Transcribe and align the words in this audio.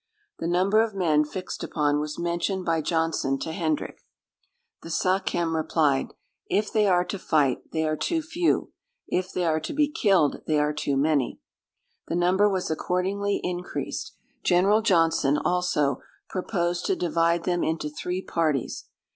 The 0.39 0.47
number 0.47 0.81
of 0.81 0.95
men 0.95 1.23
fixed 1.23 1.63
upon 1.63 1.99
was 1.99 2.17
mentioned 2.17 2.65
by 2.65 2.81
Johnson 2.81 3.37
to 3.37 3.51
Hendrick. 3.51 4.01
The 4.81 4.89
Sachem 4.89 5.55
replied, 5.55 6.15
"If 6.49 6.73
they 6.73 6.87
are 6.87 7.05
to 7.05 7.19
fight, 7.19 7.59
they 7.71 7.87
are 7.87 7.95
too 7.95 8.23
few; 8.23 8.73
if 9.07 9.31
they 9.31 9.45
are 9.45 9.59
to 9.59 9.73
be 9.73 9.87
killed, 9.87 10.41
they 10.47 10.57
are 10.57 10.73
too 10.73 10.97
many." 10.97 11.39
The 12.07 12.15
number 12.15 12.49
was 12.49 12.71
accordingly 12.71 13.41
increased. 13.43 14.15
General 14.41 14.81
Johnson, 14.81 15.37
also, 15.37 16.01
proposed 16.27 16.87
to 16.87 16.95
divide 16.95 17.43
them 17.43 17.63
into 17.63 17.87
three 17.87 18.23
parties. 18.23 18.85